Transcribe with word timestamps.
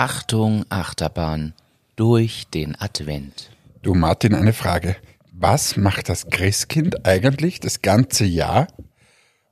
Achtung, 0.00 0.64
Achterbahn 0.68 1.54
durch 1.96 2.46
den 2.54 2.80
Advent. 2.80 3.50
Du 3.82 3.94
Martin, 3.94 4.32
eine 4.32 4.52
Frage. 4.52 4.94
Was 5.32 5.76
macht 5.76 6.08
das 6.08 6.30
Christkind 6.30 7.04
eigentlich 7.04 7.58
das 7.58 7.82
ganze 7.82 8.24
Jahr, 8.24 8.68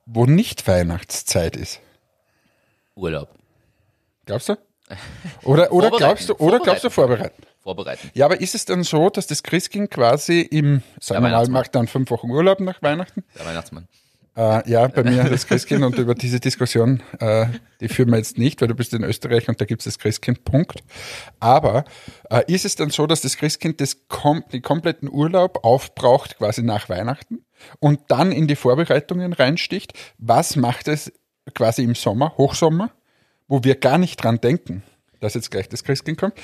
wo 0.05 0.25
nicht 0.25 0.69
Weihnachtszeit 0.69 1.57
ist? 1.57 1.81
Urlaub. 2.95 3.29
Glaubst 4.25 4.51
du? 4.51 4.57
Oder, 5.43 5.73
oder 5.73 5.91
glaubst 5.91 6.29
du, 6.29 6.35
oder 6.35 6.61
glaubst 6.61 6.85
du 6.85 6.91
vorbereiten? 6.91 7.43
Vorbereiten. 7.59 8.09
Ja, 8.15 8.27
aber 8.27 8.41
ist 8.41 8.55
es 8.55 8.65
dann 8.67 8.85
so, 8.85 9.11
dass 9.11 9.27
das 9.27 9.43
Christkind 9.43 9.91
quasi 9.91 10.43
im, 10.43 10.85
sagen 11.01 11.25
wir 11.25 11.31
mal, 11.31 11.49
macht 11.49 11.75
dann 11.75 11.89
fünf 11.89 12.09
Wochen 12.13 12.31
Urlaub 12.31 12.61
nach 12.61 12.81
Weihnachten? 12.83 13.25
Der 13.37 13.47
Weihnachtsmann. 13.47 13.89
Äh, 14.37 14.71
ja, 14.71 14.87
bei 14.89 15.03
mir 15.03 15.25
das 15.25 15.47
Christkind 15.47 15.83
und 15.83 15.97
über 15.97 16.15
diese 16.15 16.41
Diskussion, 16.41 17.03
äh, 17.21 17.47
die 17.81 17.89
führen 17.89 18.11
wir 18.11 18.19
jetzt 18.19 18.37
nicht, 18.37 18.61
weil 18.61 18.69
du 18.69 18.75
bist 18.75 18.93
in 18.93 19.03
Österreich 19.03 19.49
und 19.49 19.59
da 19.61 19.65
gibt 19.65 19.81
es 19.81 19.85
das 19.87 19.99
Christkind, 19.99 20.45
Punkt. 20.45 20.83
Aber 21.41 21.87
äh, 22.29 22.43
ist 22.47 22.67
es 22.67 22.77
dann 22.77 22.91
so, 22.91 23.07
dass 23.07 23.23
das 23.23 23.39
Christkind 23.39 23.81
das 23.81 24.09
kom 24.09 24.45
den 24.53 24.61
kompletten 24.61 25.11
Urlaub 25.11 25.65
aufbraucht 25.65 26.37
quasi 26.37 26.63
nach 26.63 26.91
Weihnachten 26.91 27.47
und 27.79 28.01
dann 28.09 28.31
in 28.31 28.47
die 28.47 28.57
Vorbereitungen 28.57 29.33
reinsticht? 29.33 29.95
Was 30.19 30.57
macht 30.57 30.89
es 30.89 31.13
quasi 31.55 31.83
im 31.83 31.95
Sommer, 31.95 32.37
Hochsommer, 32.37 32.91
wo 33.49 33.65
wir 33.65 33.77
gar 33.77 33.97
nicht 33.97 34.23
dran 34.23 34.39
denken, 34.39 34.83
dass 35.21 35.33
jetzt 35.33 35.51
gleich 35.51 35.71
das 35.71 35.83
Christkind 35.83 36.19
kommt? 36.19 36.35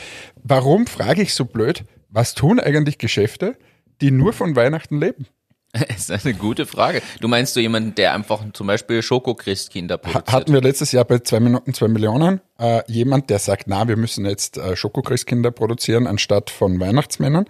Warum, 0.43 0.87
frage 0.87 1.21
ich 1.21 1.35
so 1.35 1.45
blöd, 1.45 1.85
was 2.09 2.35
tun 2.35 2.59
eigentlich 2.59 2.97
Geschäfte, 2.97 3.59
die 4.01 4.11
nur 4.11 4.33
von 4.33 4.57
Weihnachten 4.57 4.99
leben? 4.99 5.27
Das 5.89 6.11
ist 6.11 6.27
eine 6.27 6.35
gute 6.35 6.67
Frage. 6.67 7.03
Du 7.21 7.29
meinst 7.29 7.57
du 7.57 7.61
jemanden, 7.61 7.95
der 7.95 8.15
einfach 8.15 8.45
zum 8.53 8.67
Beispiel 8.67 9.03
Schokochristkinder 9.03 9.99
produziert? 9.99 10.33
Hatten 10.33 10.53
wir 10.53 10.61
letztes 10.61 10.93
Jahr 10.93 11.05
bei 11.05 11.19
zwei 11.21 11.41
Minuten 11.41 11.73
zwei 11.73 11.89
Millionen 11.89 12.41
äh, 12.59 12.83
jemand, 12.87 13.31
der 13.31 13.39
sagt, 13.39 13.65
na, 13.67 13.89
wir 13.89 13.97
müssen 13.97 14.27
jetzt 14.27 14.59
äh, 14.59 14.77
Schokochristkinder 14.77 15.51
produzieren 15.51 16.07
anstatt 16.07 16.51
von 16.51 16.79
Weihnachtsmännern. 16.79 17.47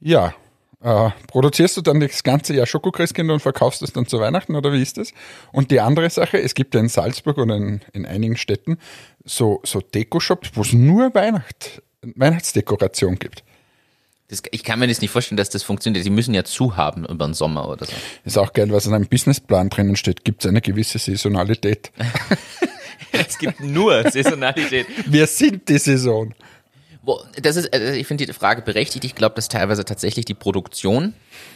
Ja, 0.00 0.34
äh, 0.82 1.10
produzierst 1.28 1.76
du 1.76 1.82
dann 1.82 2.00
das 2.00 2.22
ganze 2.22 2.54
Jahr 2.54 2.66
Schokochristkinder 2.66 3.34
und 3.34 3.40
verkaufst 3.40 3.82
es 3.82 3.92
dann 3.92 4.06
zu 4.06 4.18
Weihnachten 4.18 4.56
oder 4.56 4.72
wie 4.72 4.82
ist 4.82 4.98
das? 4.98 5.12
Und 5.52 5.70
die 5.70 5.80
andere 5.80 6.10
Sache, 6.10 6.40
es 6.40 6.54
gibt 6.54 6.74
ja 6.74 6.80
in 6.80 6.88
Salzburg 6.88 7.36
und 7.36 7.50
in, 7.50 7.80
in 7.92 8.06
einigen 8.06 8.36
Städten 8.36 8.78
so, 9.24 9.60
so 9.64 9.80
Deko-Shops, 9.80 10.52
wo 10.54 10.62
es 10.62 10.72
nur 10.72 11.14
Weihnacht, 11.14 11.82
Weihnachtsdekoration 12.02 13.18
gibt. 13.18 13.44
Das, 14.30 14.42
ich 14.52 14.62
kann 14.62 14.78
mir 14.78 14.86
das 14.86 15.00
nicht 15.00 15.10
vorstellen, 15.10 15.36
dass 15.36 15.50
das 15.50 15.62
funktioniert. 15.64 16.04
Sie 16.04 16.10
müssen 16.10 16.32
ja 16.34 16.44
zu 16.44 16.76
haben 16.76 17.04
über 17.04 17.26
den 17.26 17.34
Sommer 17.34 17.68
oder 17.68 17.84
so. 17.84 17.92
Ist 18.24 18.38
auch 18.38 18.52
geil, 18.52 18.70
was 18.70 18.86
in 18.86 18.94
einem 18.94 19.08
Businessplan 19.08 19.70
drinnen 19.70 19.96
steht, 19.96 20.24
gibt 20.24 20.44
es 20.44 20.48
eine 20.48 20.60
gewisse 20.60 20.98
Saisonalität. 20.98 21.92
Es 23.12 23.38
gibt 23.38 23.60
nur 23.60 24.08
Saisonalität. 24.08 24.86
Wir 25.06 25.26
sind 25.26 25.68
die 25.68 25.78
Saison. 25.78 26.32
Wo, 27.02 27.20
das 27.42 27.56
ist, 27.56 27.72
also 27.72 27.92
ich 27.92 28.06
finde 28.06 28.26
die 28.26 28.32
Frage 28.32 28.62
berechtigt. 28.62 29.04
Ich 29.04 29.14
glaube, 29.14 29.34
dass 29.34 29.48
teilweise 29.48 29.84
tatsächlich 29.84 30.26
die 30.26 30.34
Produktion 30.34 31.14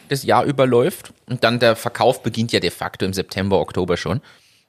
das 0.08 0.24
Jahr 0.24 0.44
überläuft 0.44 1.12
und 1.26 1.44
dann 1.44 1.60
der 1.60 1.76
Verkauf 1.76 2.22
beginnt 2.22 2.52
ja 2.52 2.60
de 2.60 2.70
facto 2.70 3.04
im 3.04 3.12
September, 3.12 3.60
Oktober 3.60 3.96
schon. 3.96 4.20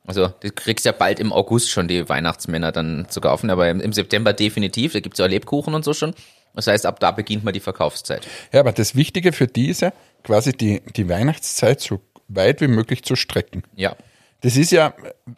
Also 0.05 0.31
du 0.41 0.51
kriegst 0.51 0.85
ja 0.85 0.91
bald 0.91 1.19
im 1.19 1.33
August 1.33 1.71
schon 1.71 1.87
die 1.87 2.07
Weihnachtsmänner 2.07 2.71
dann 2.71 3.07
zu 3.09 3.21
kaufen, 3.21 3.49
aber 3.49 3.69
im, 3.69 3.79
im 3.81 3.93
September 3.93 4.33
definitiv. 4.33 4.93
Da 4.93 4.99
gibt's 4.99 5.17
ja 5.17 5.25
auch 5.25 5.29
Lebkuchen 5.29 5.73
und 5.73 5.83
so 5.83 5.93
schon. 5.93 6.13
Das 6.55 6.67
heißt, 6.67 6.85
ab 6.85 6.99
da 6.99 7.11
beginnt 7.11 7.43
mal 7.43 7.51
die 7.51 7.59
Verkaufszeit. 7.59 8.27
Ja, 8.51 8.61
aber 8.61 8.71
das 8.71 8.95
Wichtige 8.95 9.33
für 9.33 9.47
die 9.47 9.69
ist 9.69 9.81
ja, 9.81 9.93
quasi 10.23 10.53
die, 10.53 10.81
die 10.95 11.07
Weihnachtszeit 11.09 11.81
so 11.81 12.01
weit 12.27 12.61
wie 12.61 12.67
möglich 12.67 13.03
zu 13.03 13.15
strecken. 13.15 13.63
Ja. 13.75 13.95
Das 14.41 14.57
ist 14.57 14.71
ja, 14.71 14.93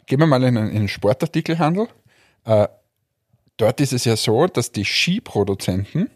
gehen 0.05 0.19
wir 0.19 0.27
mal 0.27 0.43
in 0.43 0.57
einen, 0.57 0.69
in 0.69 0.77
einen 0.77 0.87
Sportartikelhandel. 0.87 1.87
Äh, 2.45 2.67
dort 3.57 3.81
ist 3.81 3.93
es 3.93 4.05
ja 4.05 4.15
so, 4.15 4.47
dass 4.47 4.71
die 4.71 4.85
Skiproduzenten, 4.85 6.09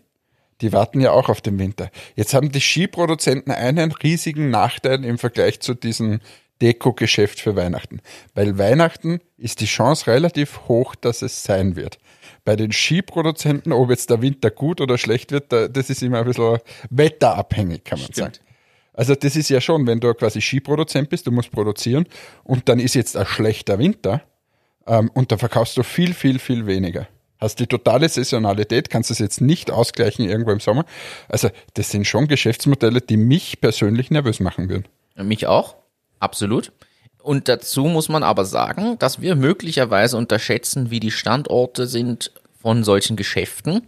die 0.61 0.71
warten 0.71 1.01
ja 1.01 1.11
auch 1.11 1.29
auf 1.29 1.41
den 1.41 1.57
Winter. 1.57 1.89
Jetzt 2.15 2.33
haben 2.33 2.51
die 2.51 2.61
Skiproduzenten 2.61 3.51
einen 3.51 3.91
riesigen 3.91 4.49
Nachteil 4.49 5.03
im 5.03 5.17
Vergleich 5.17 5.59
zu 5.59 5.73
diesem 5.73 6.19
Deko-Geschäft 6.61 7.39
für 7.41 7.55
Weihnachten. 7.55 8.01
Weil 8.35 8.57
Weihnachten 8.57 9.19
ist 9.37 9.59
die 9.61 9.65
Chance 9.65 10.07
relativ 10.07 10.61
hoch, 10.67 10.95
dass 10.95 11.21
es 11.21 11.43
sein 11.43 11.75
wird. 11.75 11.97
Bei 12.45 12.55
den 12.55 12.71
Skiproduzenten, 12.71 13.71
ob 13.71 13.89
jetzt 13.89 14.09
der 14.09 14.21
Winter 14.21 14.49
gut 14.51 14.81
oder 14.81 14.97
schlecht 14.97 15.31
wird, 15.31 15.51
da- 15.51 15.67
das 15.67 15.89
ist 15.89 16.01
immer 16.01 16.19
ein 16.19 16.25
bisschen 16.25 16.57
wetterabhängig, 16.89 17.83
kann 17.83 17.99
man 17.99 18.13
sagen. 18.13 18.33
Also 18.93 19.15
das 19.15 19.35
ist 19.35 19.49
ja 19.49 19.61
schon, 19.61 19.87
wenn 19.87 19.99
du 19.99 20.13
quasi 20.13 20.41
Skiproduzent 20.41 21.09
bist, 21.09 21.25
du 21.27 21.31
musst 21.31 21.51
produzieren 21.51 22.05
und 22.43 22.67
dann 22.69 22.79
ist 22.79 22.93
jetzt 22.95 23.15
ein 23.17 23.25
schlechter 23.25 23.79
Winter 23.79 24.21
ähm, 24.85 25.09
und 25.13 25.31
dann 25.31 25.39
verkaufst 25.39 25.77
du 25.77 25.83
viel, 25.83 26.13
viel, 26.13 26.39
viel 26.39 26.65
weniger. 26.67 27.07
Hast 27.39 27.59
die 27.59 27.67
totale 27.67 28.07
Saisonalität, 28.07 28.89
kannst 28.89 29.09
das 29.09 29.17
jetzt 29.19 29.41
nicht 29.41 29.71
ausgleichen 29.71 30.27
irgendwo 30.29 30.51
im 30.51 30.59
Sommer. 30.59 30.85
Also 31.27 31.49
das 31.73 31.89
sind 31.89 32.05
schon 32.05 32.27
Geschäftsmodelle, 32.27 33.01
die 33.01 33.17
mich 33.17 33.61
persönlich 33.61 34.11
nervös 34.11 34.39
machen 34.39 34.69
würden. 34.69 34.85
Mich 35.15 35.47
auch, 35.47 35.75
absolut. 36.21 36.71
Und 37.21 37.47
dazu 37.47 37.85
muss 37.85 38.09
man 38.09 38.23
aber 38.23 38.45
sagen, 38.45 38.97
dass 38.97 39.21
wir 39.21 39.35
möglicherweise 39.35 40.17
unterschätzen, 40.17 40.89
wie 40.89 40.99
die 40.99 41.11
Standorte 41.11 41.85
sind 41.85 42.31
von 42.59 42.83
solchen 42.83 43.15
Geschäften. 43.15 43.87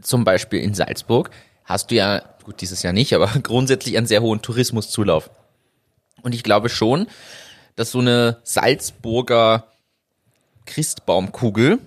Zum 0.00 0.24
Beispiel 0.24 0.60
in 0.60 0.74
Salzburg 0.74 1.30
hast 1.64 1.90
du 1.90 1.96
ja, 1.96 2.22
gut, 2.44 2.60
dieses 2.60 2.82
Jahr 2.82 2.92
nicht, 2.92 3.14
aber 3.14 3.26
grundsätzlich 3.42 3.96
einen 3.96 4.06
sehr 4.06 4.22
hohen 4.22 4.42
Tourismuszulauf. 4.42 5.30
Und 6.22 6.34
ich 6.34 6.42
glaube 6.42 6.68
schon, 6.68 7.06
dass 7.76 7.92
so 7.92 8.00
eine 8.00 8.38
Salzburger 8.42 9.66
Christbaumkugel 10.66 11.78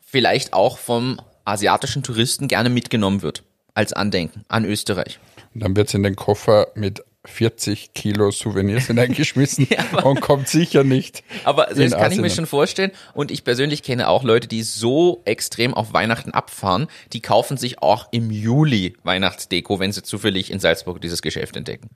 vielleicht 0.00 0.52
auch 0.52 0.78
vom 0.78 1.20
asiatischen 1.44 2.02
Touristen 2.02 2.48
gerne 2.48 2.70
mitgenommen 2.70 3.22
wird. 3.22 3.42
Als 3.72 3.92
Andenken 3.92 4.44
an 4.48 4.64
Österreich. 4.64 5.20
Und 5.54 5.62
dann 5.62 5.76
wird's 5.76 5.94
in 5.94 6.02
den 6.02 6.16
Koffer 6.16 6.68
mit 6.74 7.04
40 7.26 7.92
Kilo 7.92 8.30
Souvenirs 8.30 8.86
hineingeschmissen 8.86 9.68
und 10.04 10.20
kommt 10.20 10.48
sicher 10.48 10.84
nicht. 10.84 11.22
Aber 11.44 11.66
das 11.66 11.76
kann 11.92 12.12
ich 12.12 12.18
mir 12.18 12.24
Asien. 12.24 12.30
schon 12.30 12.46
vorstellen. 12.46 12.92
Und 13.12 13.30
ich 13.30 13.44
persönlich 13.44 13.82
kenne 13.82 14.08
auch 14.08 14.24
Leute, 14.24 14.48
die 14.48 14.62
so 14.62 15.20
extrem 15.26 15.74
auf 15.74 15.92
Weihnachten 15.92 16.30
abfahren, 16.30 16.88
die 17.12 17.20
kaufen 17.20 17.58
sich 17.58 17.82
auch 17.82 18.08
im 18.10 18.30
Juli 18.30 18.96
Weihnachtsdeko, 19.02 19.78
wenn 19.78 19.92
sie 19.92 20.02
zufällig 20.02 20.50
in 20.50 20.60
Salzburg 20.60 21.00
dieses 21.00 21.20
Geschäft 21.20 21.56
entdecken. 21.56 21.90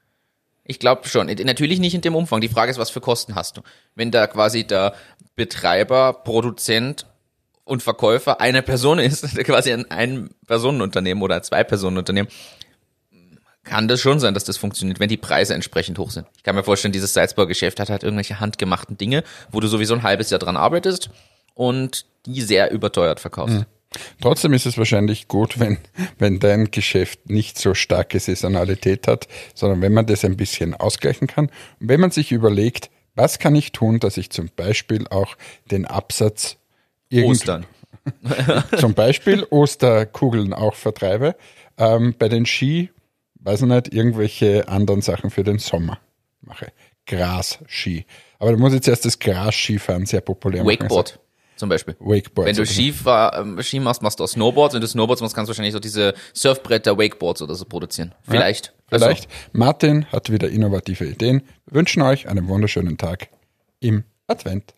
Ich 0.64 0.78
glaube 0.78 1.08
schon. 1.08 1.26
Natürlich 1.26 1.78
nicht 1.78 1.94
in 1.94 2.00
dem 2.00 2.14
Umfang. 2.14 2.40
Die 2.40 2.48
Frage 2.48 2.70
ist, 2.70 2.78
was 2.78 2.90
für 2.90 3.00
Kosten 3.00 3.34
hast 3.34 3.56
du? 3.56 3.62
Wenn 3.94 4.10
da 4.10 4.26
quasi 4.26 4.66
der 4.66 4.94
Betreiber, 5.36 6.12
Produzent 6.24 7.06
und 7.64 7.82
Verkäufer 7.82 8.40
eine 8.40 8.62
Person 8.62 8.98
ist, 9.00 9.36
quasi 9.44 9.72
ein 9.72 9.90
Ein-Personen-Unternehmen 9.90 11.22
oder 11.22 11.36
ein 11.36 11.42
Zwei-Personen-Unternehmen, 11.42 12.28
kann 13.74 13.88
das 13.88 14.00
schon 14.00 14.20
sein, 14.20 14.34
dass 14.34 14.44
das 14.44 14.56
funktioniert, 14.56 15.00
wenn 15.00 15.08
die 15.08 15.16
Preise 15.16 15.52
entsprechend 15.52 15.98
hoch 15.98 16.12
sind. 16.12 16.28
Ich 16.36 16.44
kann 16.44 16.54
mir 16.54 16.62
vorstellen, 16.62 16.92
dieses 16.92 17.12
Salzburger 17.12 17.48
Geschäft 17.48 17.80
hat 17.80 17.90
halt 17.90 18.04
irgendwelche 18.04 18.38
handgemachten 18.38 18.96
Dinge, 18.96 19.24
wo 19.50 19.58
du 19.58 19.66
sowieso 19.66 19.94
ein 19.94 20.04
halbes 20.04 20.30
Jahr 20.30 20.38
dran 20.38 20.56
arbeitest 20.56 21.10
und 21.54 22.06
die 22.24 22.40
sehr 22.42 22.70
überteuert 22.70 23.18
verkaufst. 23.18 23.66
Trotzdem 24.20 24.52
ist 24.52 24.66
es 24.66 24.78
wahrscheinlich 24.78 25.26
gut, 25.26 25.58
wenn, 25.58 25.78
wenn 26.20 26.38
dein 26.38 26.70
Geschäft 26.70 27.28
nicht 27.28 27.58
so 27.58 27.74
starke 27.74 28.20
Saisonalität 28.20 29.08
hat, 29.08 29.26
sondern 29.56 29.82
wenn 29.82 29.92
man 29.92 30.06
das 30.06 30.24
ein 30.24 30.36
bisschen 30.36 30.74
ausgleichen 30.74 31.26
kann. 31.26 31.46
Und 31.80 31.88
wenn 31.88 31.98
man 31.98 32.12
sich 32.12 32.30
überlegt, 32.30 32.90
was 33.16 33.40
kann 33.40 33.56
ich 33.56 33.72
tun, 33.72 33.98
dass 33.98 34.18
ich 34.18 34.30
zum 34.30 34.50
Beispiel 34.54 35.08
auch 35.08 35.36
den 35.72 35.84
Absatz 35.84 36.58
Ostern. 37.12 37.66
zum 38.78 38.94
Beispiel 38.94 39.44
Osterkugeln 39.50 40.52
auch 40.52 40.76
vertreibe, 40.76 41.34
ähm, 41.76 42.14
bei 42.16 42.28
den 42.28 42.46
Ski, 42.46 42.90
weiß 43.44 43.62
ich 43.62 43.66
nicht, 43.68 43.94
irgendwelche 43.94 44.66
anderen 44.68 45.00
Sachen 45.02 45.30
für 45.30 45.44
den 45.44 45.58
Sommer 45.58 45.98
mache. 46.40 46.72
Gras-Ski. 47.06 48.06
Aber 48.38 48.52
du 48.52 48.58
musst 48.58 48.74
jetzt 48.74 48.88
erst 48.88 49.04
das 49.04 49.18
Gras-Skifahren 49.18 50.06
sehr 50.06 50.20
populär 50.22 50.64
machen. 50.64 50.80
Wakeboard 50.80 51.20
zum 51.56 51.68
Beispiel. 51.68 51.94
Also 52.00 52.10
Wakeboard. 52.10 52.48
Wenn 52.48 52.56
du. 52.56 52.66
Ski, 52.66 52.92
fahr- 52.92 53.38
ähm, 53.38 53.62
Ski 53.62 53.78
machst, 53.80 54.02
machst 54.02 54.18
du 54.18 54.24
auch 54.24 54.28
Snowboards. 54.28 54.74
Wenn 54.74 54.80
du 54.80 54.86
Snowboards 54.88 55.20
machst, 55.22 55.34
kannst 55.36 55.48
du 55.48 55.50
wahrscheinlich 55.52 55.72
so 55.72 55.78
diese 55.80 56.14
Surfbretter, 56.32 56.98
Wakeboards 56.98 57.42
oder 57.42 57.54
so 57.54 57.64
produzieren. 57.64 58.12
Vielleicht. 58.22 58.72
Also, 58.90 59.06
Vielleicht. 59.06 59.28
Martin 59.52 60.06
hat 60.06 60.30
wieder 60.30 60.48
innovative 60.48 61.04
Ideen. 61.06 61.42
Wir 61.66 61.74
wünschen 61.74 62.02
euch 62.02 62.28
einen 62.28 62.48
wunderschönen 62.48 62.98
Tag 62.98 63.28
im 63.80 64.04
Advent. 64.26 64.74